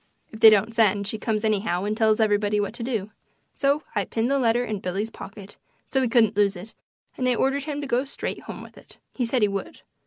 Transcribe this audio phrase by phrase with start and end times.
[0.31, 3.11] If they don't send she comes anyhow and tells everybody what to do.
[3.53, 6.73] So I pinned the letter in Billy's pocket, so he couldn't lose it,
[7.19, 8.97] and I ordered him to go straight home with it.
[9.13, 9.81] He said he would.